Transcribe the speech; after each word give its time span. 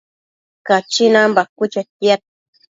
Cachinan 0.67 1.29
bacuë 1.35 1.67
chetiad 1.73 2.21